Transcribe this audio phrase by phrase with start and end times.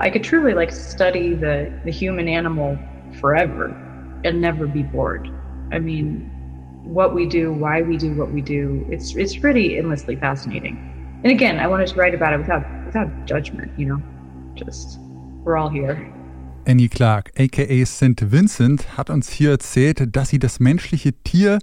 [0.00, 2.78] I could truly like study the the human animal
[3.20, 3.74] forever
[4.24, 5.28] and never be bored.
[5.72, 6.30] I mean,
[6.84, 10.76] what we do, why we do what we do, it's it's pretty endlessly fascinating.
[11.24, 14.00] And again, I wanted to write about it without without judgment, you know.
[14.54, 15.00] Just
[15.44, 15.96] we're all here.
[16.64, 18.20] Annie Clark, aka St.
[18.20, 21.58] Vincent, hat uns hier erzählt, dass sie das menschliche Tier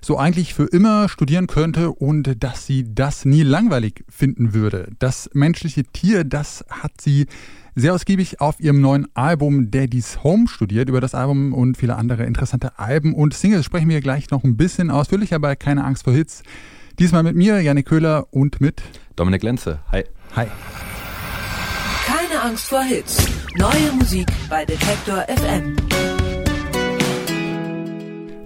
[0.00, 4.88] so eigentlich für immer studieren könnte und dass sie das nie langweilig finden würde.
[4.98, 7.26] Das menschliche Tier, das hat sie
[7.76, 10.88] sehr ausgiebig auf ihrem neuen Album Daddy's Home studiert.
[10.88, 14.56] Über das Album und viele andere interessante Alben und Singles sprechen wir gleich noch ein
[14.56, 16.42] bisschen ausführlicher bei Keine Angst vor Hits.
[16.98, 18.82] Diesmal mit mir, Janik Köhler und mit
[19.14, 19.78] Dominik Lenze.
[19.92, 20.04] Hi.
[20.34, 20.46] Hi.
[22.06, 23.18] Keine Angst vor Hits.
[23.56, 25.76] Neue Musik bei Detektor FM.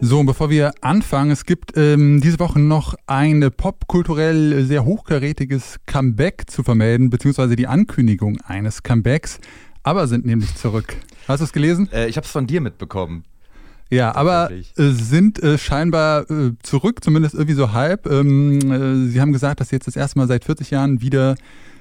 [0.03, 5.77] So, und bevor wir anfangen, es gibt ähm, diese Woche noch ein popkulturell sehr hochkarätiges
[5.85, 9.41] Comeback zu vermelden, beziehungsweise die Ankündigung eines Comebacks.
[9.83, 10.97] Aber sind nämlich zurück.
[11.29, 11.91] Hast du es gelesen?
[11.93, 13.25] Äh, ich habe es von dir mitbekommen.
[13.91, 18.07] Ja, aber äh, sind äh, scheinbar äh, zurück, zumindest irgendwie so halb.
[18.07, 21.35] Ähm, äh, sie haben gesagt, dass sie jetzt das erste Mal seit 40 Jahren wieder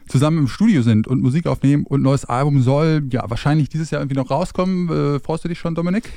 [0.10, 3.92] zusammen im Studio sind und Musik aufnehmen und ein neues Album soll ja wahrscheinlich dieses
[3.92, 5.20] Jahr irgendwie noch rauskommen.
[5.22, 6.12] Freust du dich schon, Dominik?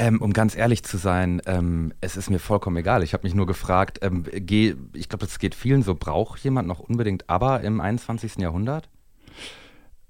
[0.00, 3.02] Ähm, um ganz ehrlich zu sein, ähm, es ist mir vollkommen egal.
[3.02, 6.66] Ich habe mich nur gefragt, ähm, geh, ich glaube, das geht vielen so, braucht jemand
[6.66, 8.36] noch unbedingt aber im 21.
[8.38, 8.88] Jahrhundert?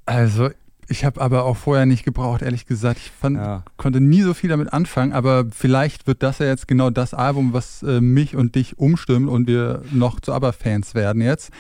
[0.07, 0.51] Also,
[0.87, 3.01] ich habe aber auch vorher nicht gebraucht, ehrlich gesagt.
[3.01, 3.65] Ich fand, ja.
[3.79, 7.53] konnte nie so viel damit anfangen, aber vielleicht wird das ja jetzt genau das Album,
[7.53, 11.51] was äh, mich und dich umstimmt und wir noch zu ABBA-Fans werden jetzt.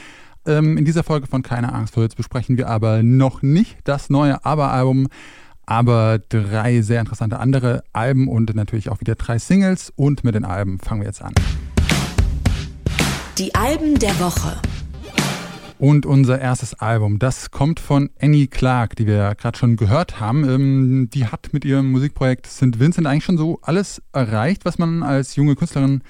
[0.47, 4.09] Ähm, in dieser Folge von Keine Angst vor jetzt besprechen wir aber noch nicht das
[4.09, 5.09] neue ABBA-Album,
[5.70, 9.92] aber drei sehr interessante andere Alben und natürlich auch wieder drei Singles.
[9.94, 11.32] Und mit den Alben fangen wir jetzt an.
[13.38, 14.60] Die Alben der Woche.
[15.78, 20.42] Und unser erstes Album, das kommt von Annie Clark, die wir gerade schon gehört haben.
[20.42, 22.80] Ähm, die hat mit ihrem Musikprojekt St.
[22.80, 26.03] Vincent eigentlich schon so alles erreicht, was man als junge Künstlerin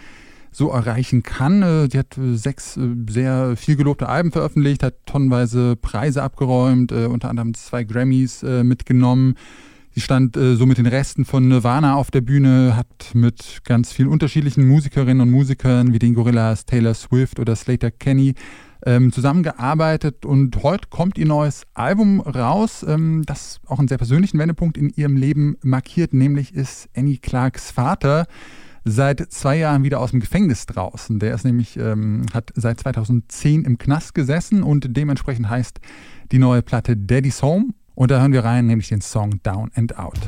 [0.53, 1.63] so erreichen kann.
[1.63, 6.93] Äh, die hat äh, sechs äh, sehr viel gelobte Alben veröffentlicht, hat tonnenweise Preise abgeräumt,
[6.93, 9.35] unter anderem zwei Grammys mitgenommen.
[9.93, 14.09] Sie stand so mit den Resten von Nirvana auf der Bühne, hat mit ganz vielen
[14.09, 18.35] unterschiedlichen Musikerinnen und Musikern wie den Gorillas Taylor Swift oder Slater Kenny
[18.87, 24.39] ähm, zusammengearbeitet und heute kommt ihr neues Album raus, ähm, das auch einen sehr persönlichen
[24.39, 28.27] Wendepunkt in ihrem Leben markiert, nämlich ist Annie Clarks Vater
[28.85, 31.19] seit zwei Jahren wieder aus dem Gefängnis draußen.
[31.19, 35.81] Der ist nämlich, ähm, hat seit 2010 im Knast gesessen und dementsprechend heißt
[36.33, 37.67] die neue Platte Daddy's Home.
[37.95, 40.19] Und da hören wir rein, nämlich den Song Down and Out.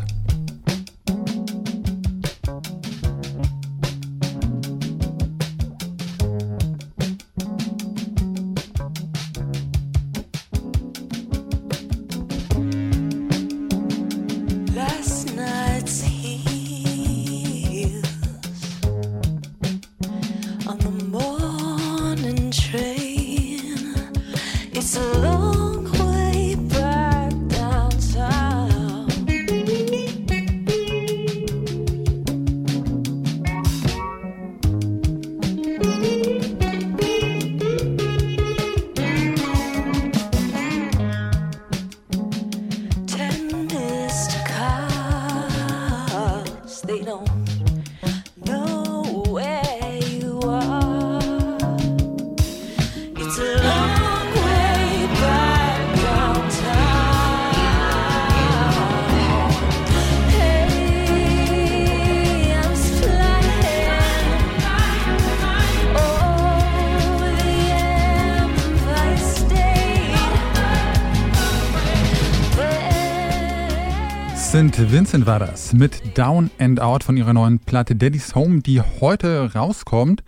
[74.92, 79.54] Vincent war das mit Down and Out von ihrer neuen Platte Daddy's Home, die heute
[79.54, 80.22] rauskommt.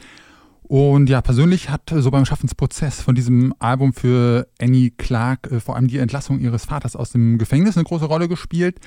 [0.62, 5.76] Und ja, persönlich hat so beim Schaffensprozess von diesem Album für Annie Clark äh, vor
[5.76, 8.80] allem die Entlassung ihres Vaters aus dem Gefängnis eine große Rolle gespielt.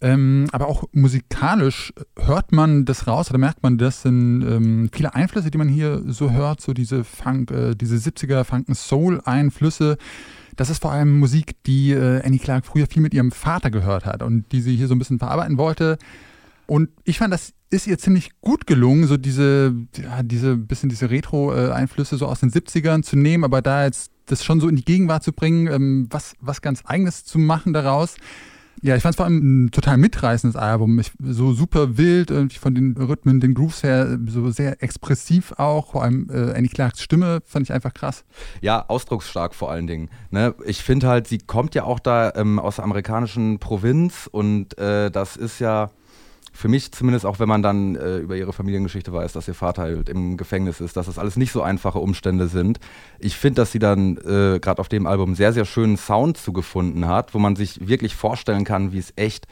[0.00, 5.14] Ähm, aber auch musikalisch hört man das raus oder merkt man, das sind ähm, viele
[5.14, 9.98] Einflüsse, die man hier so hört, so diese Funk, äh, diese 70er Funken Soul Einflüsse,
[10.60, 14.04] das ist vor allem Musik, die äh, Annie Clark früher viel mit ihrem Vater gehört
[14.04, 15.96] hat und die sie hier so ein bisschen verarbeiten wollte.
[16.66, 21.08] Und ich fand, das ist ihr ziemlich gut gelungen, so diese, ja, diese bisschen diese
[21.08, 24.84] Retro-Einflüsse so aus den 70ern zu nehmen, aber da jetzt das schon so in die
[24.84, 28.16] Gegenwart zu bringen, ähm, was, was ganz Eigenes zu machen daraus.
[28.82, 30.98] Ja, ich fand es vor allem ein total mitreißendes Album.
[30.98, 35.92] Ich, so super wild, irgendwie von den Rhythmen, den Grooves her, so sehr expressiv auch.
[35.92, 38.24] Vor allem äh, Annie Clarks Stimme fand ich einfach krass.
[38.62, 40.08] Ja, ausdrucksstark vor allen Dingen.
[40.30, 40.54] Ne?
[40.64, 45.10] Ich finde halt, sie kommt ja auch da ähm, aus der amerikanischen Provinz und äh,
[45.10, 45.90] das ist ja
[46.60, 49.82] für mich zumindest, auch wenn man dann äh, über ihre Familiengeschichte weiß, dass ihr Vater
[49.82, 52.78] halt im Gefängnis ist, dass das alles nicht so einfache Umstände sind.
[53.18, 57.08] Ich finde, dass sie dann äh, gerade auf dem Album sehr, sehr schönen Sound zugefunden
[57.08, 59.46] hat, wo man sich wirklich vorstellen kann, wie es echt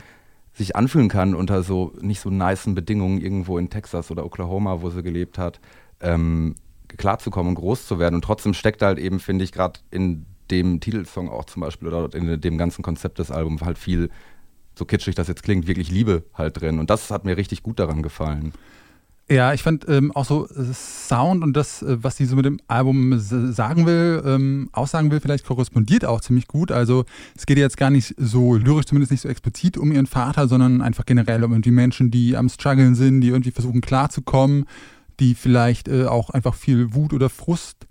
[0.53, 4.91] sich anfühlen kann unter so nicht so niceen Bedingungen irgendwo in Texas oder Oklahoma, wo
[4.91, 5.61] sie gelebt hat,
[6.01, 6.57] ähm,
[6.89, 8.17] klarzukommen und groß zu werden.
[8.17, 12.15] Und trotzdem steckt halt eben, finde ich, gerade in dem Titelsong auch zum Beispiel oder
[12.15, 14.11] in dem ganzen Konzept des Albums halt viel
[14.79, 16.79] so kitschig das jetzt klingt, wirklich Liebe halt drin.
[16.79, 18.53] Und das hat mir richtig gut daran gefallen.
[19.31, 22.47] Ja, ich fand ähm, auch so äh, Sound und das, äh, was sie so mit
[22.47, 26.73] dem Album sagen will, ähm, aussagen will, vielleicht korrespondiert auch ziemlich gut.
[26.73, 27.05] Also
[27.37, 30.81] es geht jetzt gar nicht so lyrisch, zumindest nicht so explizit um ihren Vater, sondern
[30.81, 34.65] einfach generell um irgendwie Menschen, die am struggeln sind, die irgendwie versuchen klarzukommen,
[35.21, 37.87] die vielleicht äh, auch einfach viel Wut oder Frust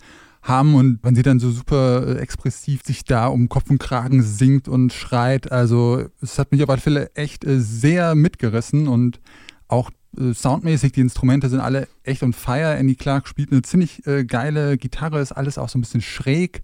[0.47, 4.23] haben und wenn sie dann so super äh, expressiv sich da um Kopf und Kragen
[4.23, 9.19] singt und schreit, also es hat mich auf alle Fälle echt äh, sehr mitgerissen und
[9.67, 12.75] auch äh, soundmäßig, die Instrumente sind alle echt on fire.
[12.75, 16.61] Andy Clark spielt eine ziemlich geile Gitarre, ist alles auch so ein bisschen schräg.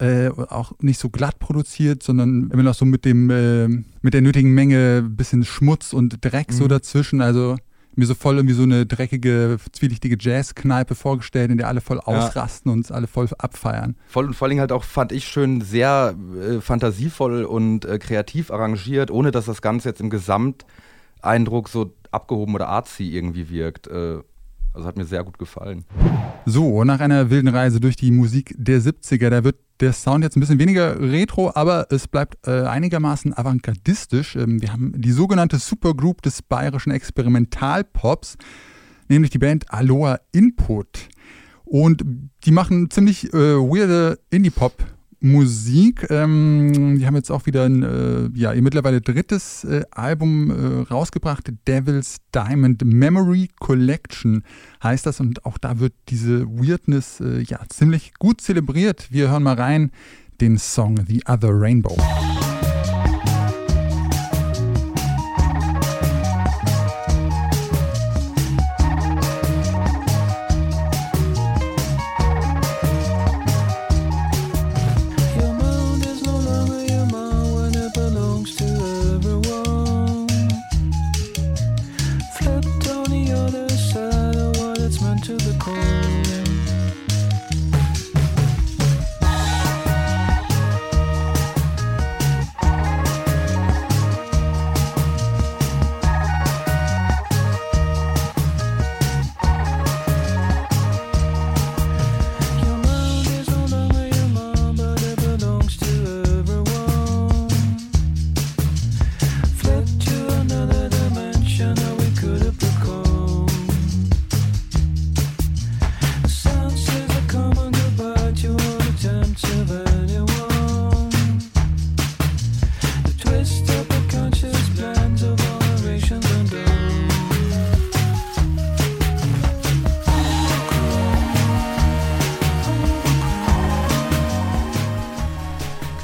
[0.00, 3.66] Äh, auch nicht so glatt produziert, sondern immer noch so mit dem, äh,
[4.00, 6.54] mit der nötigen Menge bisschen Schmutz und Dreck mhm.
[6.54, 7.20] so dazwischen.
[7.20, 7.56] Also
[7.98, 12.70] mir so voll irgendwie so eine dreckige, zwielichtige Jazzkneipe vorgestellt, in der alle voll ausrasten
[12.70, 12.72] ja.
[12.72, 13.96] und uns alle voll abfeiern.
[14.08, 18.50] Voll und vor allem halt auch, fand ich schön, sehr äh, fantasievoll und äh, kreativ
[18.50, 23.88] arrangiert, ohne dass das Ganze jetzt im Gesamteindruck so abgehoben oder artsy irgendwie wirkt.
[23.88, 24.18] Äh,
[24.78, 25.84] also hat mir sehr gut gefallen.
[26.46, 30.36] So, nach einer wilden Reise durch die Musik der 70er, da wird der Sound jetzt
[30.36, 34.36] ein bisschen weniger retro, aber es bleibt äh, einigermaßen avantgardistisch.
[34.36, 38.36] Ähm, wir haben die sogenannte Supergroup des bayerischen Experimentalpops,
[39.08, 41.08] nämlich die Band Aloha Input.
[41.64, 42.04] Und
[42.44, 44.74] die machen ziemlich äh, weirde Indie-Pop
[45.20, 46.06] Musik.
[46.10, 50.92] Ähm, die haben jetzt auch wieder ein, äh, ja, ihr mittlerweile drittes äh, Album äh,
[50.92, 51.52] rausgebracht.
[51.66, 54.44] Devil's Diamond Memory Collection
[54.82, 55.20] heißt das.
[55.20, 59.08] Und auch da wird diese Weirdness äh, ja ziemlich gut zelebriert.
[59.10, 59.90] Wir hören mal rein
[60.40, 61.96] den Song The Other Rainbow.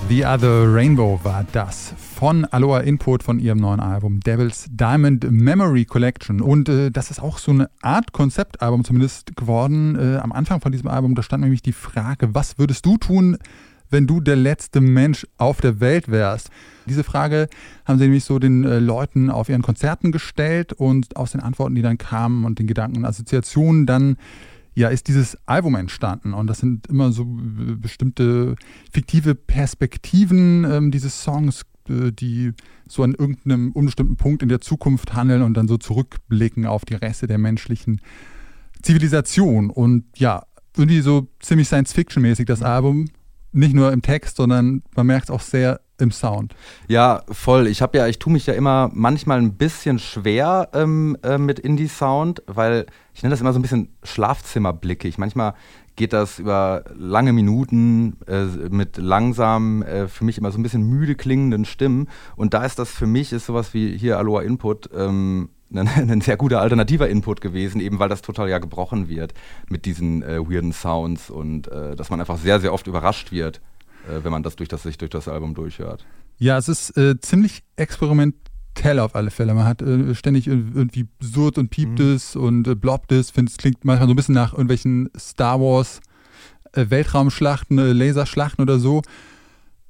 [0.06, 5.86] The Other Rainbow war das von Aloha Input von ihrem neuen Album Devil's Diamond Memory
[5.86, 6.43] Collection.
[6.43, 9.98] Und äh, das ist auch so eine Art Konzeptalbum zumindest geworden.
[9.98, 13.38] Äh, am Anfang von diesem Album, da stand nämlich die Frage, was würdest du tun,
[13.88, 16.50] wenn du der letzte Mensch auf der Welt wärst?
[16.86, 17.48] Diese Frage
[17.86, 21.74] haben sie nämlich so den äh, Leuten auf ihren Konzerten gestellt und aus den Antworten,
[21.74, 24.17] die dann kamen und den Gedanken und Assoziationen dann
[24.74, 26.34] ja, ist dieses Album entstanden.
[26.34, 28.56] Und das sind immer so bestimmte
[28.93, 32.52] fiktive Perspektiven ähm, dieses Songs, äh, die
[32.88, 36.94] so an irgendeinem unbestimmten Punkt in der Zukunft handeln und dann so zurückblicken auf die
[36.94, 38.00] Reste der menschlichen
[38.82, 39.70] Zivilisation.
[39.70, 40.44] Und ja,
[40.76, 43.06] irgendwie so ziemlich Science-Fiction-mäßig das Album.
[43.52, 46.55] Nicht nur im Text, sondern man merkt es auch sehr im Sound.
[46.89, 47.67] Ja, voll.
[47.67, 51.58] Ich habe ja, ich tue mich ja immer manchmal ein bisschen schwer ähm, äh, mit
[51.58, 55.19] Indie-Sound, weil ich nenne das immer so ein bisschen Schlafzimmerblickig.
[55.19, 55.55] Manchmal
[55.96, 60.82] geht das über lange Minuten äh, mit langsam, äh, für mich immer so ein bisschen
[60.82, 62.08] müde klingenden Stimmen.
[62.34, 66.36] Und da ist das für mich, ist sowas wie hier Aloha Input, ähm, ein, sehr
[66.36, 69.34] guter alternativer Input gewesen, eben weil das total ja gebrochen wird
[69.69, 73.60] mit diesen äh, weirden Sounds und äh, dass man einfach sehr, sehr oft überrascht wird
[74.08, 76.05] wenn man das durch das sich durch das Album durchhört.
[76.39, 79.55] Ja, es ist äh, ziemlich experimentell auf alle Fälle.
[79.55, 82.15] Man hat äh, ständig irgendwie surrt und piept mhm.
[82.15, 83.31] es und äh, blobbt es.
[83.31, 86.01] Finde es klingt manchmal so ein bisschen nach irgendwelchen Star Wars
[86.73, 89.03] äh, Weltraumschlachten, äh, Laserschlachten oder so.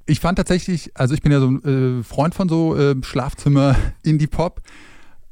[0.05, 4.61] Ich fand tatsächlich, also ich bin ja so ein Freund von so Schlafzimmer Indie Pop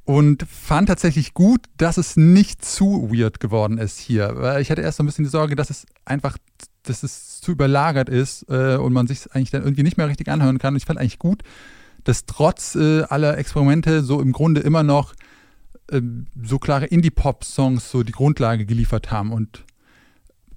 [0.03, 4.31] und fand tatsächlich gut, dass es nicht zu weird geworden ist hier.
[4.35, 6.37] Weil ich hatte erst so ein bisschen die Sorge, dass es einfach,
[6.83, 10.29] dass es zu überlagert ist äh, und man sich eigentlich dann irgendwie nicht mehr richtig
[10.29, 10.73] anhören kann.
[10.73, 11.43] Und ich fand eigentlich gut,
[12.03, 15.13] dass trotz äh, aller Experimente so im Grunde immer noch
[15.91, 16.01] äh,
[16.41, 19.63] so klare Indie-Pop-Songs so die Grundlage geliefert haben und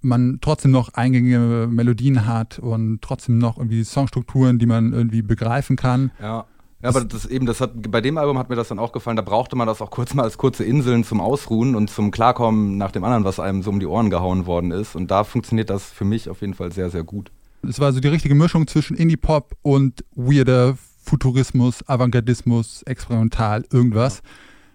[0.00, 5.76] man trotzdem noch eingängige Melodien hat und trotzdem noch irgendwie Songstrukturen, die man irgendwie begreifen
[5.76, 6.12] kann.
[6.20, 6.46] Ja.
[6.82, 9.16] Ja, aber das eben, das hat, bei dem Album hat mir das dann auch gefallen,
[9.16, 12.76] da brauchte man das auch kurz mal als kurze Inseln zum Ausruhen und zum Klarkommen
[12.76, 14.94] nach dem anderen, was einem so um die Ohren gehauen worden ist.
[14.94, 17.32] Und da funktioniert das für mich auf jeden Fall sehr, sehr gut.
[17.66, 24.22] Es war so die richtige Mischung zwischen Indie-Pop und weirder Futurismus, Avantgardismus, experimental, irgendwas.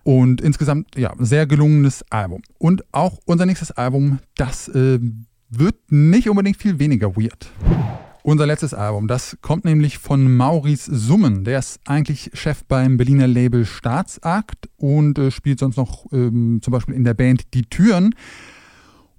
[0.04, 2.42] Und insgesamt, ja, sehr gelungenes Album.
[2.58, 5.00] Und auch unser nächstes Album, das äh,
[5.50, 7.52] wird nicht unbedingt viel weniger weird.
[8.24, 11.44] Unser letztes Album, das kommt nämlich von Maurice Summen.
[11.44, 16.72] Der ist eigentlich Chef beim Berliner Label Staatsakt und äh, spielt sonst noch ähm, zum
[16.72, 18.14] Beispiel in der Band Die Türen.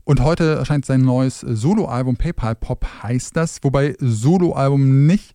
[0.04, 5.34] Und heute erscheint sein neues Soloalbum PayPal Pop heißt das, wobei Soloalbum nicht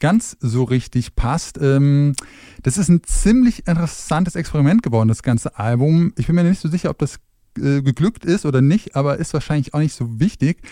[0.00, 1.58] ganz so richtig passt.
[1.60, 2.14] Ähm,
[2.62, 6.14] das ist ein ziemlich interessantes Experiment geworden, das ganze Album.
[6.16, 7.16] Ich bin mir nicht so sicher, ob das
[7.58, 10.62] äh, geglückt ist oder nicht, aber ist wahrscheinlich auch nicht so wichtig.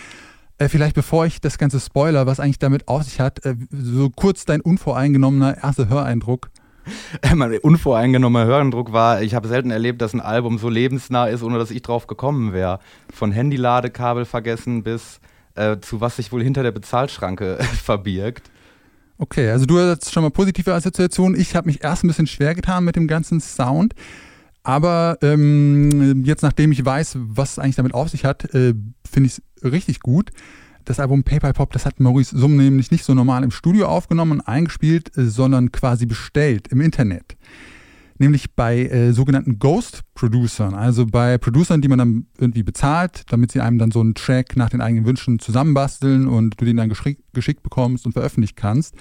[0.61, 4.11] Äh, vielleicht bevor ich das ganze Spoiler, was eigentlich damit auf sich hat, äh, so
[4.11, 6.51] kurz dein unvoreingenommener erster Höreindruck.
[7.35, 11.57] mein unvoreingenommener Höreindruck war, ich habe selten erlebt, dass ein Album so lebensnah ist, ohne
[11.57, 12.77] dass ich drauf gekommen wäre.
[13.11, 15.19] Von Handyladekabel vergessen bis
[15.55, 18.51] äh, zu was sich wohl hinter der Bezahlschranke verbirgt.
[19.17, 21.39] Okay, also du hast schon mal positive Assoziationen.
[21.39, 23.95] Ich habe mich erst ein bisschen schwer getan mit dem ganzen Sound.
[24.63, 28.73] Aber ähm, jetzt, nachdem ich weiß, was es eigentlich damit auf sich hat, äh,
[29.09, 30.31] finde ich es richtig gut.
[30.85, 34.33] Das Album PayPal Pop, das hat Maurice Summ nämlich nicht so normal im Studio aufgenommen
[34.33, 37.37] und eingespielt, äh, sondern quasi bestellt im Internet.
[38.19, 43.61] Nämlich bei äh, sogenannten Ghost-Producern, also bei Producern, die man dann irgendwie bezahlt, damit sie
[43.61, 47.63] einem dann so einen Track nach den eigenen Wünschen zusammenbasteln und du den dann geschickt
[47.63, 48.93] bekommst und veröffentlichen kannst.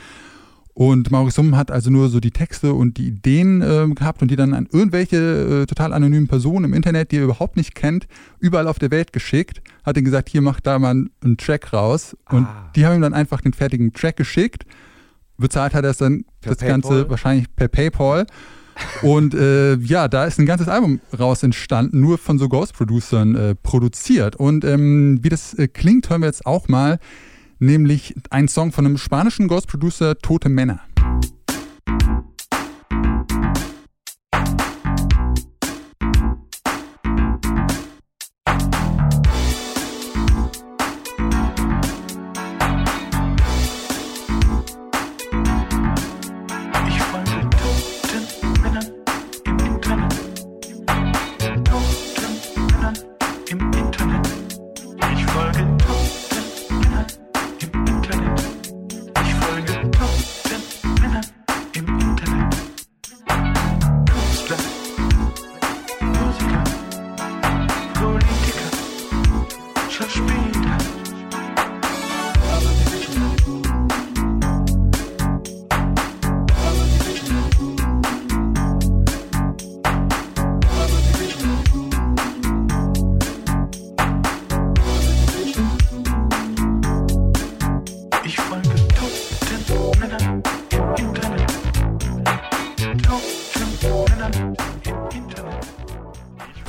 [0.81, 4.31] Und Maurice Summ hat also nur so die Texte und die Ideen äh, gehabt und
[4.31, 8.07] die dann an irgendwelche äh, total anonymen Personen im Internet, die er überhaupt nicht kennt,
[8.39, 9.61] überall auf der Welt geschickt.
[9.85, 12.17] Hat ihm gesagt, hier macht da mal einen Track raus.
[12.31, 12.71] Und ah.
[12.75, 14.65] die haben ihm dann einfach den fertigen Track geschickt.
[15.37, 16.81] Bezahlt hat er es dann per das Paypal.
[16.81, 18.25] Ganze wahrscheinlich per PayPal.
[19.03, 23.55] Und äh, ja, da ist ein ganzes Album raus entstanden, nur von so Ghost-Producern äh,
[23.55, 24.35] produziert.
[24.35, 26.99] Und ähm, wie das äh, klingt, hören wir jetzt auch mal
[27.61, 30.81] nämlich ein Song von einem spanischen Ghost-Producer Tote Männer.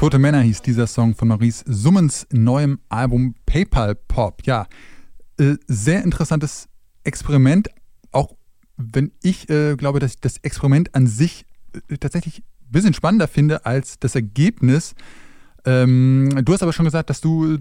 [0.01, 4.41] Tote Männer hieß dieser Song von Maurice Summens neuem Album PayPal Pop.
[4.47, 4.65] Ja,
[5.37, 6.67] äh, sehr interessantes
[7.03, 7.69] Experiment,
[8.11, 8.35] auch
[8.77, 11.45] wenn ich äh, glaube, dass ich das Experiment an sich
[11.87, 14.95] äh, tatsächlich ein bisschen spannender finde als das Ergebnis.
[15.65, 17.59] Ähm, du hast aber schon gesagt, dass du,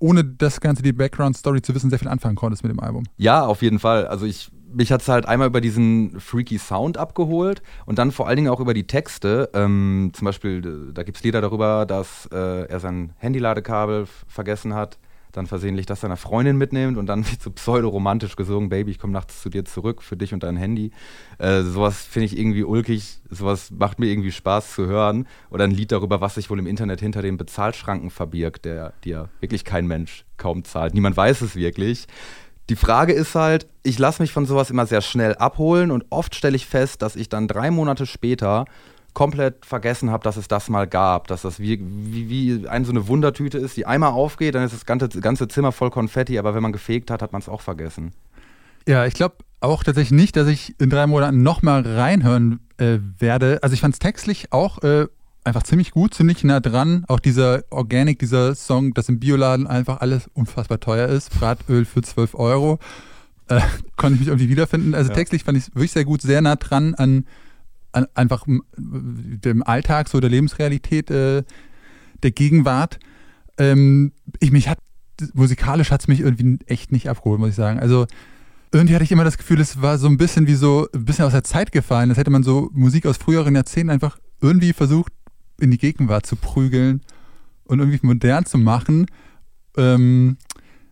[0.00, 3.04] ohne das Ganze, die Background-Story zu wissen, sehr viel anfangen konntest mit dem Album.
[3.16, 4.08] Ja, auf jeden Fall.
[4.08, 8.26] Also ich mich hat es halt einmal über diesen freaky Sound abgeholt und dann vor
[8.26, 9.50] allen Dingen auch über die Texte.
[9.54, 14.98] Ähm, zum Beispiel, da gibt es Lieder darüber, dass äh, er sein Handyladekabel vergessen hat,
[15.32, 19.12] dann versehentlich das seiner Freundin mitnimmt und dann wird so pseudo-romantisch gesungen, Baby, ich komme
[19.12, 20.90] nachts zu dir zurück für dich und dein Handy.
[21.38, 25.26] Äh, sowas finde ich irgendwie ulkig, sowas macht mir irgendwie Spaß zu hören.
[25.50, 29.28] Oder ein Lied darüber, was sich wohl im Internet hinter den Bezahlschranken verbirgt, der dir
[29.40, 30.94] wirklich kein Mensch kaum zahlt.
[30.94, 32.06] Niemand weiß es wirklich
[32.68, 36.34] Die Frage ist halt, ich lasse mich von sowas immer sehr schnell abholen und oft
[36.34, 38.64] stelle ich fest, dass ich dann drei Monate später
[39.14, 42.90] komplett vergessen habe, dass es das mal gab, dass das wie, wie, wie ein, so
[42.90, 46.54] eine Wundertüte ist, die einmal aufgeht, dann ist das ganze, ganze Zimmer voll Konfetti, aber
[46.54, 48.12] wenn man gefegt hat, hat man es auch vergessen.
[48.86, 53.58] Ja, ich glaube auch tatsächlich nicht, dass ich in drei Monaten nochmal reinhören äh, werde.
[53.62, 55.06] Also ich fand es textlich auch äh,
[55.46, 57.04] einfach ziemlich gut, ziemlich nah dran.
[57.08, 61.30] Auch dieser Organic, dieser Song, dass im Bioladen einfach alles unfassbar teuer ist.
[61.30, 62.78] Bratöl für 12 Euro.
[63.48, 63.60] Äh,
[63.96, 64.94] konnte ich mich irgendwie wiederfinden.
[64.94, 65.14] Also ja.
[65.14, 67.26] textlich fand ich es wirklich sehr gut, sehr nah dran an,
[67.92, 68.44] an einfach
[68.76, 71.44] dem Alltag, so der Lebensrealität äh,
[72.22, 72.98] der Gegenwart.
[73.56, 74.78] Ähm, ich mich hat
[75.32, 77.78] musikalisch hat es mich irgendwie echt nicht abgeholt, muss ich sagen.
[77.78, 78.06] Also
[78.72, 81.24] irgendwie hatte ich immer das Gefühl, es war so ein bisschen wie so ein bisschen
[81.24, 82.10] aus der Zeit gefallen.
[82.10, 85.12] Das hätte man so Musik aus früheren Jahrzehnten einfach irgendwie versucht
[85.60, 87.00] in die Gegenwart zu prügeln
[87.64, 89.06] und irgendwie modern zu machen.
[89.76, 90.36] Ähm,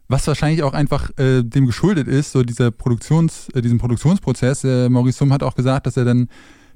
[0.08, 4.64] was wahrscheinlich auch einfach äh, dem geschuldet ist, so dieser Produktions, äh, diesem Produktionsprozess.
[4.64, 6.28] Äh, Maurice Summ hat auch gesagt, dass er dann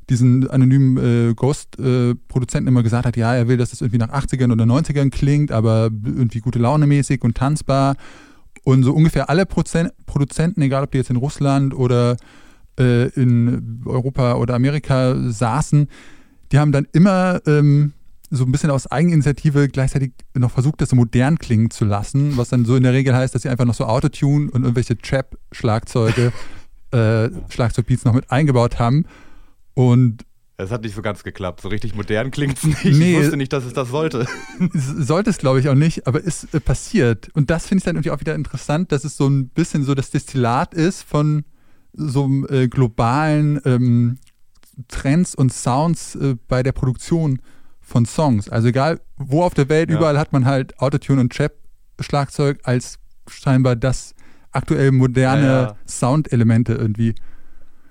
[0.09, 0.97] diesen anonymen
[1.31, 5.11] äh, Ghost-Produzenten immer gesagt hat, ja, er will, dass das irgendwie nach 80ern oder 90ern
[5.11, 7.97] klingt, aber irgendwie gute Laune mäßig und tanzbar.
[8.65, 12.17] Und so ungefähr alle Prozent, Produzenten, egal ob die jetzt in Russland oder
[12.79, 15.89] äh, in Europa oder Amerika saßen,
[16.53, 17.93] die haben dann immer ähm,
[18.31, 22.51] so ein bisschen aus Eigeninitiative gleichzeitig noch versucht, das so modern klingen zu lassen, was
[22.51, 26.33] dann so in der Regel heißt, dass sie einfach noch so Autotune und irgendwelche Trap-Schlagzeuge,
[26.91, 29.07] äh, Schlagzeugbeats noch mit eingebaut haben.
[29.75, 30.25] Und
[30.61, 31.61] es hat nicht so ganz geklappt.
[31.61, 32.85] So richtig modern klingt es nicht.
[32.85, 34.27] Nee, ich wusste nicht, dass es das sollte.
[34.75, 37.31] Sollte es, glaube ich, auch nicht, aber ist äh, passiert.
[37.35, 39.95] Und das finde ich dann irgendwie auch wieder interessant, dass es so ein bisschen so
[39.95, 41.45] das Destillat ist von
[41.93, 44.19] so einem äh, globalen ähm,
[44.87, 47.41] Trends und Sounds äh, bei der Produktion
[47.81, 48.49] von Songs.
[48.49, 49.97] Also egal, wo auf der Welt, ja.
[49.97, 54.15] überall hat man halt Autotune und Trap-Schlagzeug als scheinbar das
[54.53, 55.77] aktuell moderne ja, ja.
[55.87, 57.15] Soundelemente irgendwie.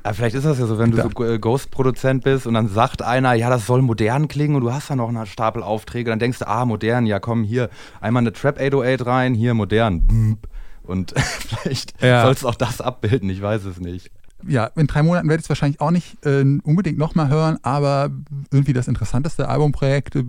[0.06, 3.02] Ja, vielleicht ist das ja so, wenn du so äh, Ghost-Produzent bist und dann sagt
[3.02, 6.20] einer, ja, das soll modern klingen und du hast da noch einen Stapel Aufträge, dann
[6.20, 10.38] denkst du, ah, modern, ja komm, hier einmal eine Trap 808 rein, hier modern.
[10.84, 12.24] Und vielleicht ja.
[12.24, 14.12] soll es auch das abbilden, ich weiß es nicht
[14.46, 18.12] ja, in drei Monaten werde ich es wahrscheinlich auch nicht äh, unbedingt nochmal hören, aber
[18.52, 20.24] irgendwie das interessanteste Albumprojekt, äh,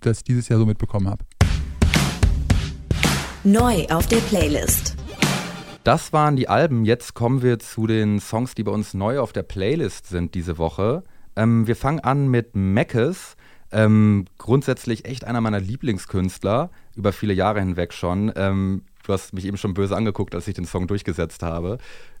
[0.00, 1.24] das ich dieses Jahr so mitbekommen habe.
[3.44, 4.96] Neu auf der Playlist.
[5.84, 6.84] Das waren die Alben.
[6.84, 10.58] Jetzt kommen wir zu den Songs, die bei uns neu auf der Playlist sind diese
[10.58, 11.02] Woche.
[11.34, 13.36] Ähm, wir fangen an mit Meckes.
[13.70, 18.32] Ähm, grundsätzlich echt einer meiner Lieblingskünstler, über viele Jahre hinweg schon.
[18.34, 21.78] Ähm, du hast mich eben schon böse angeguckt, als ich den Song durchgesetzt habe.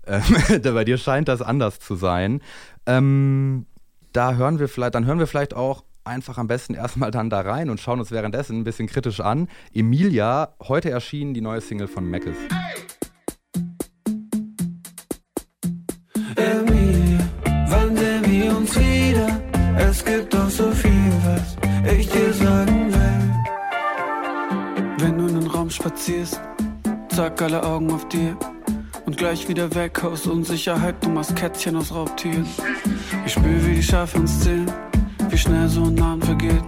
[0.08, 0.22] Ähm,
[0.62, 2.40] bei dir scheint das anders zu sein.
[2.86, 3.66] Ähm,
[4.12, 7.40] da hören wir vielleicht, dann hören wir vielleicht auch einfach am besten erstmal dann da
[7.40, 9.48] rein und schauen uns währenddessen ein bisschen kritisch an.
[9.74, 12.10] Emilia, heute erschienen die neue Single von
[18.58, 19.40] uns wieder?
[19.76, 21.56] Es gibt doch so viel, was
[21.92, 23.34] ich dir sagen will.
[24.98, 26.40] Wenn du in den Raum spazierst,
[27.10, 28.36] zack, alle Augen auf dir
[29.18, 30.94] gleich wieder weg aus Unsicherheit.
[31.04, 32.46] Du machst Kätzchen aus Raubtieren.
[33.26, 34.70] Ich spür, wie die Schafe uns zählen,
[35.28, 36.62] wie schnell so ein Namen vergeht.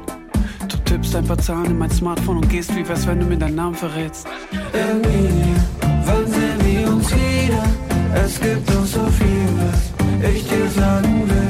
[0.69, 3.39] Du tippst ein paar Zahlen in mein Smartphone und gehst wie wär's, wenn du mir
[3.39, 4.27] deinen Namen verrätst.
[4.73, 5.65] Emilia,
[6.05, 7.65] wann sehen wir uns wieder?
[8.15, 11.50] Es gibt doch so viel, was ich dir sagen will.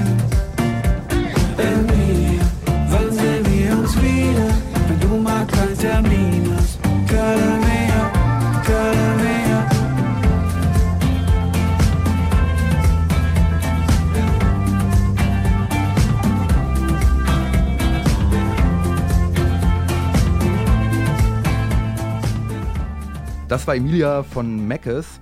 [23.50, 25.18] Das war Emilia von Meckes.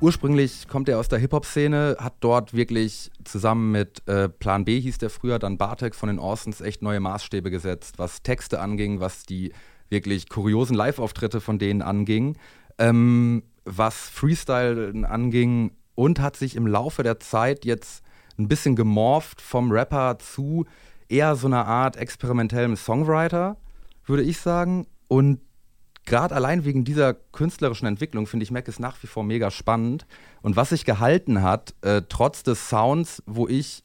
[0.00, 4.96] Ursprünglich kommt er aus der Hip-Hop-Szene, hat dort wirklich zusammen mit äh, Plan B hieß
[4.96, 9.24] der früher, dann Bartek von den Orsons echt neue Maßstäbe gesetzt, was Texte anging, was
[9.24, 9.52] die
[9.90, 12.38] wirklich kuriosen Live-Auftritte von denen anging,
[12.78, 18.02] ähm, was Freestyle anging und hat sich im Laufe der Zeit jetzt
[18.38, 20.64] ein bisschen gemorpht vom Rapper zu
[21.10, 23.58] eher so einer Art experimentellem Songwriter,
[24.06, 24.86] würde ich sagen.
[25.08, 25.40] Und
[26.06, 30.06] gerade allein wegen dieser künstlerischen Entwicklung finde ich Mac ist nach wie vor mega spannend.
[30.40, 33.82] Und was sich gehalten hat, äh, trotz des Sounds, wo ich,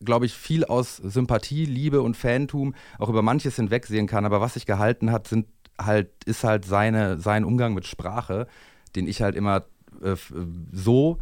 [0.00, 4.54] glaube ich, viel aus Sympathie, Liebe und Fantum auch über manches hinwegsehen kann, aber was
[4.54, 5.46] sich gehalten hat, sind
[5.80, 8.48] halt, ist halt seine, sein Umgang mit Sprache,
[8.96, 9.64] den ich halt immer
[10.02, 10.16] äh,
[10.72, 11.18] so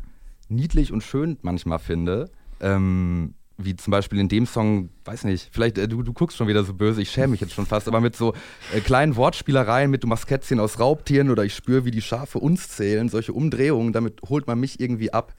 [0.49, 2.31] niedlich und schön manchmal finde.
[2.61, 6.49] Ähm, wie zum Beispiel in dem Song, weiß nicht, vielleicht, äh, du, du guckst schon
[6.49, 8.35] wieder so böse, ich schäme mich jetzt schon fast, aber mit so
[8.75, 12.39] äh, kleinen Wortspielereien, mit du machst Kätzchen aus Raubtieren oder ich spüre, wie die Schafe
[12.39, 15.35] uns zählen, solche Umdrehungen, damit holt man mich irgendwie ab.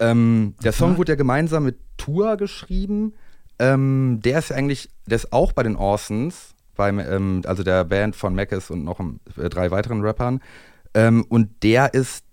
[0.00, 3.14] Ähm, der Song wurde ja gemeinsam mit Tua geschrieben.
[3.58, 7.84] Ähm, der ist ja eigentlich, der ist auch bei den Orsons, beim, ähm, also der
[7.84, 8.98] Band von Mackes und noch
[9.36, 10.40] äh, drei weiteren Rappern.
[10.94, 12.24] Ähm, und der ist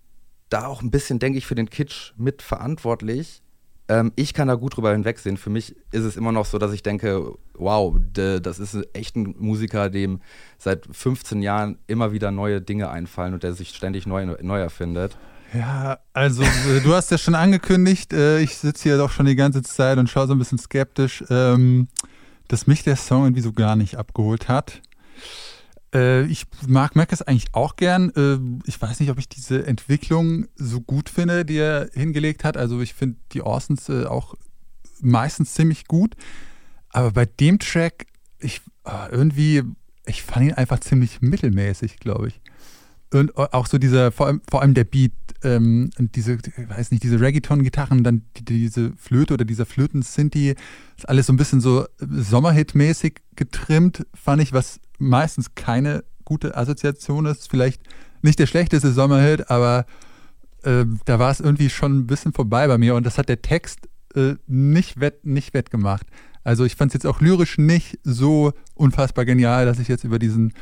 [0.50, 3.44] da auch ein bisschen, denke ich, für den Kitsch mitverantwortlich.
[3.90, 5.36] Ähm, ich kann da gut drüber hinwegsehen.
[5.36, 9.36] Für mich ist es immer noch so, dass ich denke, wow, das ist echt ein
[9.38, 10.22] Musiker, dem
[10.60, 15.18] seit 15 Jahren immer wieder neue Dinge einfallen und der sich ständig neu, neu erfindet.
[15.54, 19.36] Ja, also äh, du hast ja schon angekündigt, äh, ich sitze hier doch schon die
[19.36, 21.88] ganze Zeit und schaue so ein bisschen skeptisch, ähm,
[22.48, 24.82] dass mich der Song irgendwie so gar nicht abgeholt hat.
[25.94, 28.12] Äh, ich mag Mackes eigentlich auch gern.
[28.16, 32.58] Äh, ich weiß nicht, ob ich diese Entwicklung so gut finde, die er hingelegt hat.
[32.58, 34.36] Also ich finde die Orsons äh, auch
[35.02, 36.16] meistens ziemlich gut.
[36.90, 38.08] Aber bei dem Track,
[38.40, 39.64] ich äh, irgendwie,
[40.06, 42.42] ich fand ihn einfach ziemlich mittelmäßig, glaube ich.
[43.12, 47.20] Und auch so dieser, vor allem, vor allem der Beat, ähm, diese, weiß nicht, diese
[47.20, 50.56] Reggaeton-Gitarren, dann die, diese Flöte oder dieser Flöten-Sinti,
[50.98, 57.26] ist alles so ein bisschen so Sommerhit-mäßig getrimmt, fand ich, was meistens keine gute Assoziation
[57.26, 57.50] ist.
[57.50, 57.82] Vielleicht
[58.22, 59.86] nicht der schlechteste Sommerhit, aber
[60.64, 63.42] äh, da war es irgendwie schon ein bisschen vorbei bei mir und das hat der
[63.42, 66.06] Text äh, nicht, wett, nicht wettgemacht.
[66.44, 70.20] Also ich fand es jetzt auch lyrisch nicht so unfassbar genial, dass ich jetzt über
[70.20, 70.54] diesen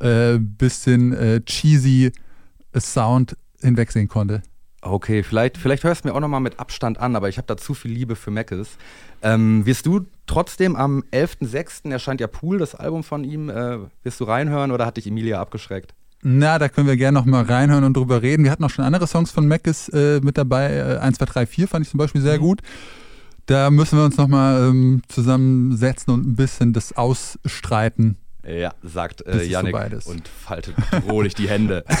[0.00, 2.12] äh, bisschen äh, cheesy
[2.78, 4.42] Sound hinwegsehen konnte.
[4.82, 7.56] Okay, vielleicht, vielleicht hörst du mir auch nochmal mit Abstand an, aber ich habe da
[7.56, 8.76] zu viel Liebe für Mackes.
[9.22, 11.90] Ähm, wirst du trotzdem am 11.06.
[11.90, 15.40] erscheint ja Pool, das Album von ihm, äh, wirst du reinhören oder hat dich Emilia
[15.40, 15.94] abgeschreckt?
[16.22, 18.44] Na, da können wir gerne nochmal reinhören und drüber reden.
[18.44, 20.72] Wir hatten auch schon andere Songs von Mackes äh, mit dabei.
[20.74, 22.42] Äh, 1, 2, 3, 4 fand ich zum Beispiel sehr mhm.
[22.42, 22.62] gut.
[23.46, 28.16] Da müssen wir uns nochmal ähm, zusammensetzen und ein bisschen das ausstreiten.
[28.46, 31.84] Ja, sagt äh, Janik so und faltet bedrohlich die Hände.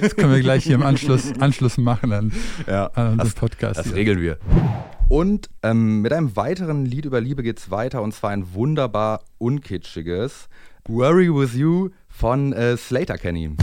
[0.00, 2.32] Das können wir gleich hier im Anschluss, Anschluss machen an,
[2.66, 3.78] ja, an unseren Podcast.
[3.78, 3.96] Das hier.
[3.96, 4.38] regeln wir.
[5.08, 9.22] Und ähm, mit einem weiteren Lied über Liebe geht es weiter und zwar ein wunderbar
[9.38, 10.48] unkitschiges
[10.88, 13.56] Worry With You von äh, Slater Kenny.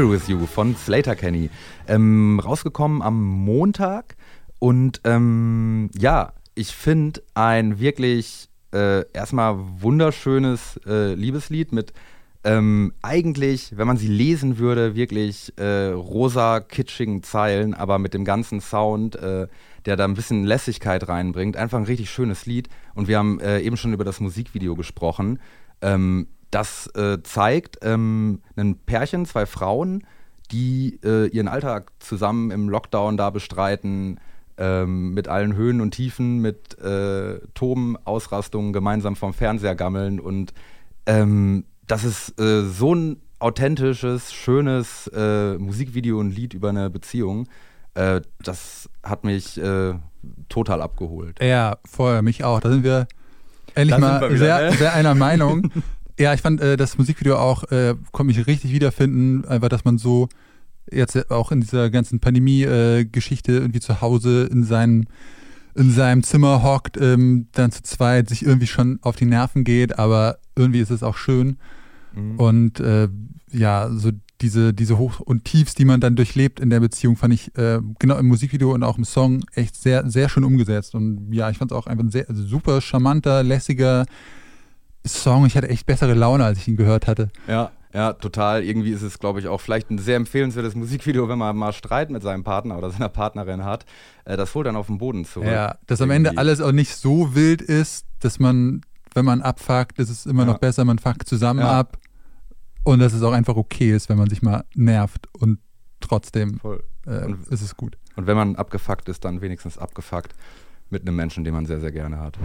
[0.00, 1.50] Worry With You von Slater Kenny.
[1.86, 4.16] Ähm, rausgekommen am Montag.
[4.58, 11.92] Und ähm, ja, ich finde ein wirklich äh, erstmal wunderschönes äh, Liebeslied mit
[12.44, 18.24] ähm, eigentlich, wenn man sie lesen würde, wirklich äh, rosa, kitschigen Zeilen, aber mit dem
[18.24, 19.48] ganzen Sound, äh,
[19.84, 21.58] der da ein bisschen Lässigkeit reinbringt.
[21.58, 22.70] Einfach ein richtig schönes Lied.
[22.94, 25.40] Und wir haben äh, eben schon über das Musikvideo gesprochen.
[25.82, 30.04] Ähm, das äh, zeigt ähm, ein Pärchen, zwei Frauen,
[30.50, 34.18] die äh, ihren Alltag zusammen im Lockdown da bestreiten,
[34.58, 40.20] ähm, mit allen Höhen und Tiefen, mit äh, Toben, Ausrastungen, gemeinsam vom Fernseher gammeln.
[40.20, 40.52] Und
[41.06, 47.48] ähm, das ist äh, so ein authentisches, schönes äh, Musikvideo und Lied über eine Beziehung.
[47.94, 49.94] Äh, das hat mich äh,
[50.48, 51.42] total abgeholt.
[51.42, 52.60] Ja, vorher mich auch.
[52.60, 53.08] Da sind wir
[53.74, 54.76] endlich da mal wir wieder, sehr, ne?
[54.76, 55.70] sehr einer Meinung.
[56.20, 59.96] Ja, ich fand äh, das Musikvideo auch, äh, konnte mich richtig wiederfinden, einfach, dass man
[59.96, 60.28] so
[60.92, 65.06] jetzt auch in dieser ganzen Pandemie-Geschichte äh, irgendwie zu Hause in seinem,
[65.74, 69.98] in seinem Zimmer hockt, ähm, dann zu zweit sich irgendwie schon auf die Nerven geht,
[69.98, 71.56] aber irgendwie ist es auch schön.
[72.14, 72.36] Mhm.
[72.36, 73.08] Und äh,
[73.50, 74.10] ja, so
[74.42, 77.80] diese, diese Hoch- und Tiefs, die man dann durchlebt in der Beziehung, fand ich äh,
[77.98, 80.94] genau im Musikvideo und auch im Song echt sehr, sehr schön umgesetzt.
[80.94, 84.04] Und ja, ich fand es auch einfach ein sehr also super charmanter, lässiger
[85.06, 85.46] Song.
[85.46, 87.30] Ich hatte echt bessere Laune, als ich ihn gehört hatte.
[87.48, 88.62] Ja, ja, total.
[88.62, 92.10] Irgendwie ist es, glaube ich, auch vielleicht ein sehr empfehlenswertes Musikvideo, wenn man mal Streit
[92.10, 93.84] mit seinem Partner oder seiner Partnerin hat.
[94.24, 95.48] Äh, das holt dann auf den Boden zurück.
[95.48, 96.38] Ja, dass am Ende Irgendwie.
[96.38, 98.82] alles auch nicht so wild ist, dass man,
[99.14, 100.52] wenn man abfuckt, ist es immer Ja.
[100.52, 101.78] noch besser, man fuckt zusammen Ja.
[101.80, 101.98] ab.
[102.84, 105.58] Und dass es auch einfach okay ist, wenn man sich mal nervt und
[106.00, 106.60] trotzdem
[107.06, 107.96] äh, Und- ist es gut.
[108.16, 110.34] Und wenn man abgefuckt ist, dann wenigstens abgefuckt
[110.90, 112.38] mit einem Menschen, den man sehr, sehr gerne hat.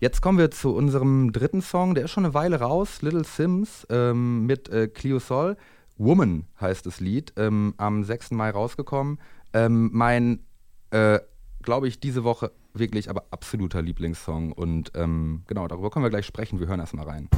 [0.00, 3.86] Jetzt kommen wir zu unserem dritten Song, der ist schon eine Weile raus, Little Sims
[3.90, 5.58] ähm, mit äh, Clio Sol.
[5.98, 8.30] Woman heißt das Lied, ähm, am 6.
[8.30, 9.20] Mai rausgekommen.
[9.52, 10.40] Ähm, mein,
[10.88, 11.20] äh,
[11.60, 14.52] glaube ich, diese Woche wirklich aber absoluter Lieblingssong.
[14.52, 16.60] Und ähm, genau, darüber können wir gleich sprechen.
[16.60, 17.28] Wir hören erstmal rein.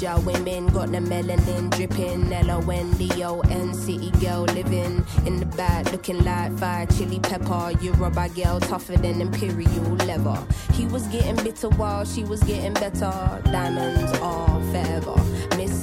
[0.00, 2.32] Niger women got the melanin dripping.
[2.32, 7.72] L-O-N-D-O-N city girl living in the back looking like fire chili pepper.
[7.82, 10.42] you Yoruba girl tougher than imperial leather.
[10.72, 13.42] He was getting bitter while she was getting better.
[13.44, 15.29] Diamonds are forever.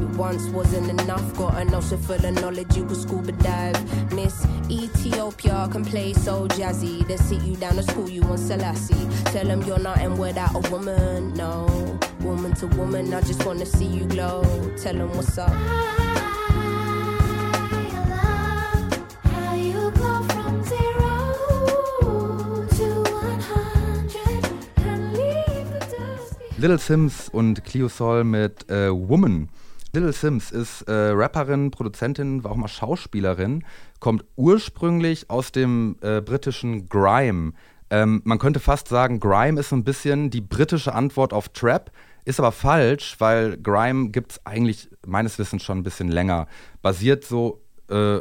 [0.00, 1.34] it once wasn't enough.
[1.36, 4.12] Got an ocean full of knowledge, you could scuba dive.
[4.12, 7.06] Miss Ethiopia can play so jazzy.
[7.06, 9.08] They sit you down to school, you on Selassie.
[9.32, 11.66] Tell them you're nothing without a woman, no.
[12.20, 14.42] Woman to woman, I just wanna see you glow.
[14.76, 15.50] Tell them what's up.
[19.22, 21.12] How you go from zero
[22.76, 24.44] to 100
[24.78, 26.58] and leave the dust behind.
[26.58, 29.48] Little Sims und Clio Sol mit äh, Woman.
[29.96, 33.64] Little Sims ist äh, Rapperin, Produzentin, war auch mal Schauspielerin,
[33.98, 37.54] kommt ursprünglich aus dem äh, britischen Grime.
[37.88, 41.90] Ähm, man könnte fast sagen, Grime ist so ein bisschen die britische Antwort auf Trap,
[42.26, 46.46] ist aber falsch, weil Grime gibt es eigentlich meines Wissens schon ein bisschen länger.
[46.82, 48.20] Basiert so äh,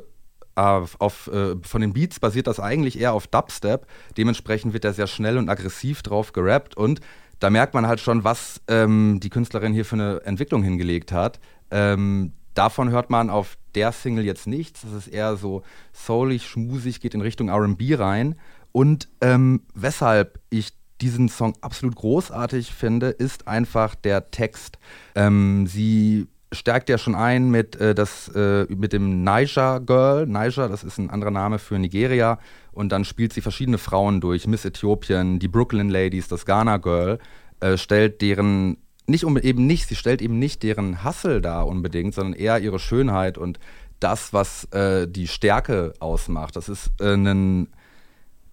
[0.55, 3.85] auf, äh, von den Beats basiert das eigentlich eher auf Dubstep.
[4.17, 7.01] Dementsprechend wird er sehr schnell und aggressiv drauf gerappt und
[7.39, 11.39] da merkt man halt schon, was ähm, die Künstlerin hier für eine Entwicklung hingelegt hat.
[11.71, 14.81] Ähm, davon hört man auf der Single jetzt nichts.
[14.81, 18.35] Das ist eher so soulig, schmusig, geht in Richtung RB rein.
[18.71, 24.79] Und ähm, weshalb ich diesen Song absolut großartig finde, ist einfach der Text.
[25.13, 30.25] Ähm, sie stärkt ja schon ein mit, äh, das, äh, mit dem Niger Girl.
[30.25, 32.39] Niger, das ist ein anderer Name für Nigeria.
[32.71, 34.47] Und dann spielt sie verschiedene Frauen durch.
[34.47, 37.19] Miss Äthiopien, die Brooklyn Ladies, das Ghana Girl.
[37.59, 42.13] Äh, stellt deren, nicht um, eben nicht, sie stellt eben nicht deren Hassel dar unbedingt,
[42.13, 43.59] sondern eher ihre Schönheit und
[43.99, 46.55] das, was äh, die Stärke ausmacht.
[46.55, 47.69] Das ist äh, ein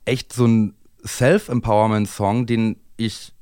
[0.05, 3.33] echt so ein Self-Empowerment-Song, den ich,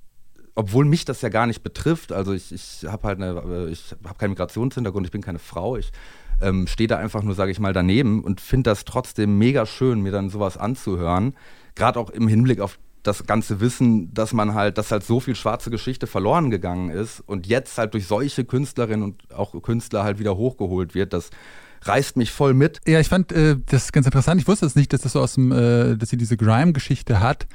[0.54, 3.94] obwohl mich das ja gar nicht betrifft, also ich, ich habe halt eine, äh, ich
[4.04, 5.92] habe keinen Migrationshintergrund, ich bin keine Frau, ich
[6.40, 10.00] ähm, stehe da einfach nur, sage ich mal, daneben und finde das trotzdem mega schön,
[10.00, 11.34] mir dann sowas anzuhören.
[11.74, 15.34] Gerade auch im Hinblick auf das ganze Wissen, dass man halt, dass halt so viel
[15.34, 20.18] schwarze Geschichte verloren gegangen ist und jetzt halt durch solche Künstlerinnen und auch Künstler halt
[20.18, 21.30] wieder hochgeholt wird, das
[21.82, 22.78] reißt mich voll mit.
[22.86, 24.40] Ja, ich fand äh, das ganz interessant.
[24.40, 27.46] Ich wusste es nicht, dass das so aus dem, äh, dass sie diese Grime-Geschichte hat.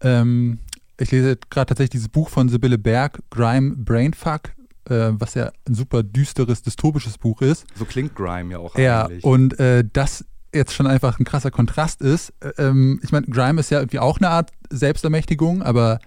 [0.00, 0.60] Ähm,
[1.00, 4.50] ich lese gerade tatsächlich dieses Buch von Sibylle Berg, Grime Brainfuck,
[4.88, 7.64] äh, was ja ein super düsteres, dystopisches Buch ist.
[7.74, 9.24] So klingt Grime ja auch Ja, eigentlich.
[9.24, 12.32] und äh, das jetzt schon einfach ein krasser Kontrast ist.
[12.40, 15.98] Äh, Ähm, ich meine, Grime ist ja irgendwie auch eine Art Selbstermächtigung, aber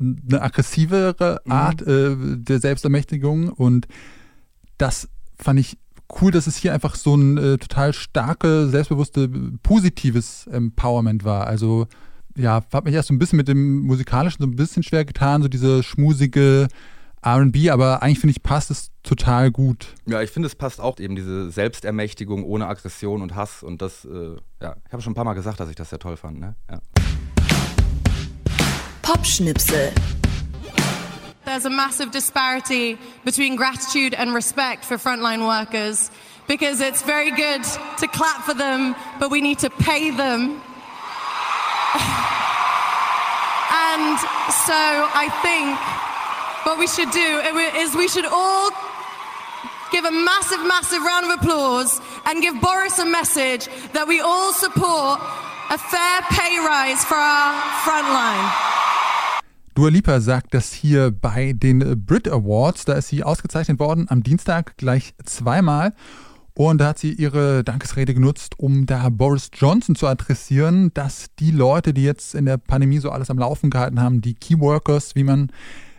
[0.00, 1.52] eine aggressivere Mhm.
[1.52, 3.48] Art äh, der Selbstermächtigung.
[3.50, 3.86] Und
[4.78, 5.78] das fand ich
[6.20, 9.28] cool, dass es hier einfach so ein äh, total starke, selbstbewusste,
[9.62, 11.46] positives Empowerment war.
[11.46, 11.86] Also
[12.36, 15.42] ja, hat mich erst so ein bisschen mit dem musikalischen so ein bisschen schwer getan,
[15.42, 16.68] so diese schmusige
[17.22, 19.94] R&B, aber eigentlich finde ich passt es total gut.
[20.06, 24.04] Ja, ich finde, es passt auch eben diese Selbstermächtigung ohne Aggression und Hass und das,
[24.04, 26.40] äh, ja, ich habe schon ein paar Mal gesagt, dass ich das sehr toll fand,
[26.40, 26.56] ne?
[26.68, 26.80] Ja.
[29.02, 29.92] Popschnipsel.
[31.44, 36.10] There's a massive disparity between gratitude and respect for frontline workers
[36.46, 37.62] because it's very good
[37.98, 40.60] to clap for them, but we need to pay them.
[43.94, 44.18] and
[44.66, 45.78] so I think
[46.64, 47.40] what we should do
[47.76, 48.70] is we should all
[49.90, 54.52] give a massive, massive round of applause and give Boris a message that we all
[54.52, 55.20] support
[55.70, 57.52] a fair pay rise for our
[57.84, 58.50] frontline.
[59.74, 62.84] Dua Lipa sagt das hier bei den Brit Awards.
[62.84, 65.94] Da ist sie ausgezeichnet worden am Dienstag gleich zweimal.
[66.54, 71.50] Und da hat sie ihre Dankesrede genutzt, um da Boris Johnson zu adressieren, dass die
[71.50, 75.24] Leute, die jetzt in der Pandemie so alles am Laufen gehalten haben, die Keyworkers, wie
[75.24, 75.50] man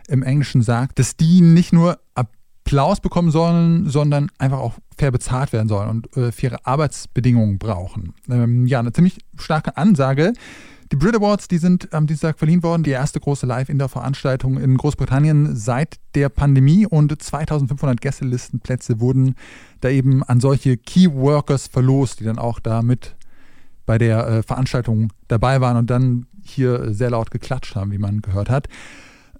[0.08, 5.52] im Englischen sagt, dass die nicht nur Applaus bekommen sollen, sondern einfach auch fair bezahlt
[5.52, 8.14] werden sollen und äh, faire Arbeitsbedingungen brauchen.
[8.28, 10.32] Ähm, ja, eine ziemlich starke Ansage.
[10.92, 15.56] Die Brit Awards, die sind am Dienstag verliehen worden, die erste große Live-Indoor-Veranstaltung in Großbritannien
[15.56, 19.34] seit der Pandemie und 2500 Gästelistenplätze wurden
[19.80, 23.16] da eben an solche Key-Workers verlost, die dann auch da mit
[23.86, 28.20] bei der äh, Veranstaltung dabei waren und dann hier sehr laut geklatscht haben, wie man
[28.20, 28.68] gehört hat.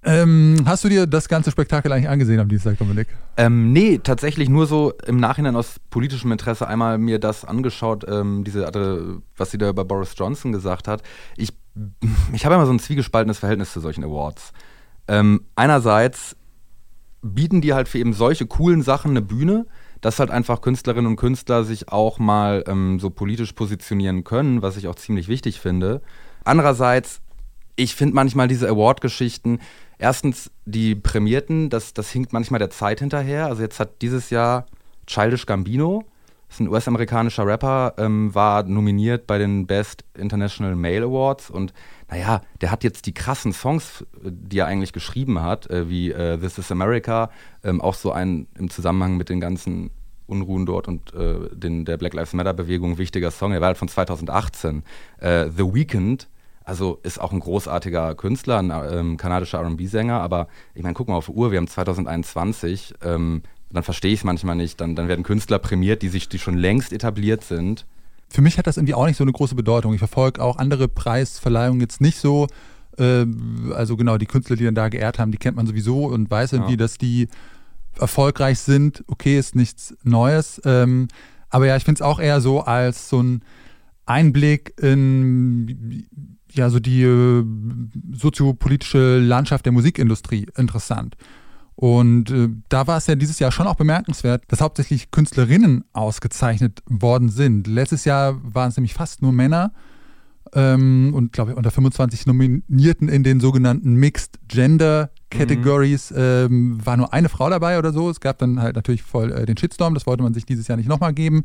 [0.07, 3.09] Ähm, hast du dir das ganze Spektakel eigentlich angesehen am Dienstag, Dominik?
[3.39, 8.45] Ähm, nee, tatsächlich nur so im Nachhinein aus politischem Interesse einmal mir das angeschaut, ähm,
[8.45, 8.71] diese,
[9.37, 11.03] was sie da über Boris Johnson gesagt hat.
[11.37, 11.55] Ich,
[12.33, 14.53] ich habe immer so ein zwiegespaltenes Verhältnis zu solchen Awards.
[15.09, 16.37] Ähm, einerseits
[17.23, 19.67] bieten die halt für eben solche coolen Sachen eine Bühne,
[20.03, 24.77] dass halt einfach Künstlerinnen und Künstler sich auch mal ähm, so politisch positionieren können, was
[24.77, 26.03] ich auch ziemlich wichtig finde.
[26.45, 27.23] Andererseits,
[27.77, 29.61] ich finde manchmal diese Award-Geschichten,
[29.99, 33.47] erstens die Prämierten, das, das hinkt manchmal der Zeit hinterher.
[33.47, 34.67] Also jetzt hat dieses Jahr
[35.07, 36.05] Childish Gambino,
[36.49, 41.73] ist ein US-amerikanischer Rapper, ähm, war nominiert bei den Best International Male Awards und
[42.11, 46.39] naja, der hat jetzt die krassen Songs, die er eigentlich geschrieben hat, äh, wie äh,
[46.39, 47.31] This is America,
[47.65, 49.91] ähm, auch so ein im Zusammenhang mit den ganzen
[50.27, 53.53] Unruhen dort und äh, den, der Black Lives Matter-Bewegung wichtiger Song.
[53.53, 54.83] Er war halt von 2018.
[55.19, 56.29] Äh, The Weeknd
[56.65, 61.17] also ist auch ein großartiger Künstler, ein ähm, kanadischer RB-Sänger, aber ich meine, guck mal
[61.17, 64.81] auf die Uhr, wir haben 2021, ähm, dann verstehe ich es manchmal nicht.
[64.81, 67.87] Dann, dann werden Künstler prämiert, die sich, die schon längst etabliert sind.
[68.31, 69.93] Für mich hat das irgendwie auch nicht so eine große Bedeutung.
[69.93, 72.47] Ich verfolge auch andere Preisverleihungen jetzt nicht so.
[72.99, 73.27] Äh,
[73.75, 76.53] also genau, die Künstler, die dann da geehrt haben, die kennt man sowieso und weiß
[76.55, 76.79] irgendwie, ja.
[76.79, 77.29] dass die
[77.99, 79.05] erfolgreich sind.
[79.09, 80.63] Okay, ist nichts Neues.
[80.65, 81.09] Ähm,
[81.51, 83.43] aber ja, ich finde es auch eher so als so ein
[84.07, 87.45] Einblick in ja so die äh,
[88.13, 91.17] soziopolitische Landschaft der Musikindustrie interessant.
[91.77, 96.83] Und äh, da war es ja dieses Jahr schon auch bemerkenswert, dass hauptsächlich Künstlerinnen ausgezeichnet
[96.87, 97.67] worden sind.
[97.67, 99.73] Letztes Jahr waren es nämlich fast nur Männer
[100.55, 106.17] ähm, und glaube ich unter 25 Nominierten in den sogenannten Mixed Gender Categories mhm.
[106.19, 108.09] ähm, war nur eine Frau dabei oder so.
[108.09, 110.77] Es gab dann halt natürlich voll äh, den Shitstorm, das wollte man sich dieses Jahr
[110.77, 111.43] nicht nochmal geben.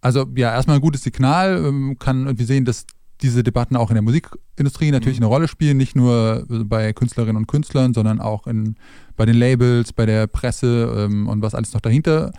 [0.00, 2.86] Also ja, erstmal ein gutes Signal, ähm, kann irgendwie sehen, dass
[3.22, 5.24] diese Debatten auch in der Musikindustrie natürlich mhm.
[5.24, 8.76] eine Rolle spielen, nicht nur bei Künstlerinnen und Künstlern, sondern auch in,
[9.16, 12.32] bei den Labels, bei der Presse ähm, und was alles noch dahinter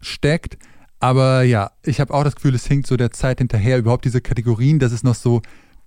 [0.00, 0.58] steckt.
[1.00, 4.20] Aber ja, ich habe auch das Gefühl, es hinkt so der Zeit hinterher, überhaupt diese
[4.20, 5.42] Kategorien, dass es noch so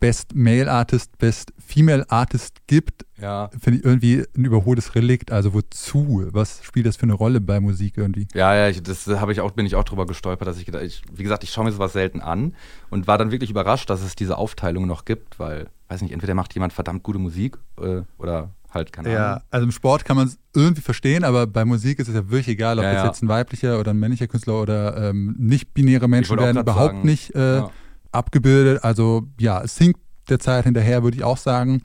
[0.06, 3.50] Best Male Artist, Best Female Artist gibt, ja.
[3.60, 5.32] finde ich irgendwie ein überholtes Relikt.
[5.32, 6.28] Also wozu?
[6.32, 8.28] Was spielt das für eine Rolle bei Musik irgendwie?
[8.36, 10.84] Ja, ja, ich, das habe ich auch, bin ich auch drüber gestolpert, dass ich gedacht,
[10.84, 12.54] ich, wie gesagt, ich schaue mir sowas selten an
[12.92, 16.36] und war dann wirklich überrascht, dass es diese Aufteilung noch gibt, weil, weiß nicht, entweder
[16.36, 19.44] macht jemand verdammt gute Musik äh, oder halt keine ja, Ahnung.
[19.50, 22.50] also im Sport kann man es irgendwie verstehen, aber bei Musik ist es ja wirklich
[22.50, 23.08] egal, ob Ja, das ja.
[23.08, 27.34] jetzt ein weiblicher oder ein männlicher Künstler oder ähm, nicht-binäre Menschen werden überhaupt sagen, nicht
[27.34, 27.72] äh, ja.
[28.16, 28.84] Abgebildet.
[28.84, 30.00] Also ja, es hinkt
[30.30, 31.82] der Zeit hinterher, würde ich auch sagen.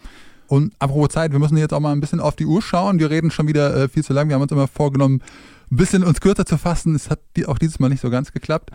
[0.47, 2.99] Und apropos Zeit, wir müssen jetzt auch mal ein bisschen auf die Uhr schauen.
[2.99, 4.29] Wir reden schon wieder äh, viel zu lang.
[4.29, 5.23] Wir haben uns immer vorgenommen,
[5.71, 6.95] ein bisschen uns kürzer zu fassen.
[6.95, 8.71] Es hat die, auch dieses Mal nicht so ganz geklappt.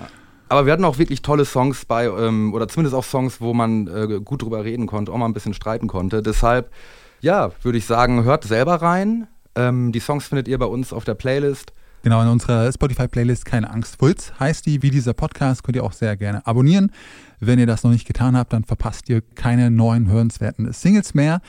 [0.48, 3.88] Aber wir hatten auch wirklich tolle Songs bei, ähm, oder zumindest auch Songs, wo man
[3.88, 6.22] äh, gut drüber reden konnte, auch mal ein bisschen streiten konnte.
[6.22, 6.72] Deshalb,
[7.20, 9.28] ja, würde ich sagen, hört selber rein.
[9.56, 11.74] Ähm, die Songs findet ihr bei uns auf der Playlist.
[12.04, 15.94] Genau, in unserer Spotify-Playlist Keine Angst Hits heißt die, wie dieser Podcast, könnt ihr auch
[15.94, 16.92] sehr gerne abonnieren.
[17.40, 21.42] Wenn ihr das noch nicht getan habt, dann verpasst ihr keine neuen hörenswerten Singles mehr.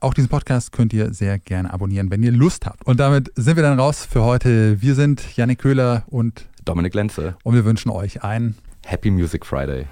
[0.00, 2.86] Auch diesen Podcast könnt ihr sehr gerne abonnieren, wenn ihr Lust habt.
[2.86, 4.80] Und damit sind wir dann raus für heute.
[4.80, 7.36] Wir sind Yannick Köhler und, Dominik Lenze.
[7.42, 9.86] und wir wünschen euch einen Happy Music Friday.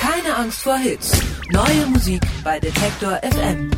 [0.00, 1.20] Keine Angst vor Hits.
[1.50, 3.70] Neue Musik bei Detektor FM.